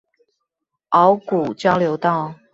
[0.89, 2.33] 鰲鼓交流道